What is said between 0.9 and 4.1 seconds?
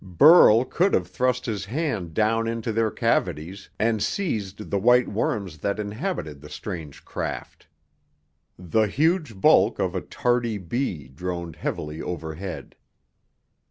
have thrust his hand down into their cavities and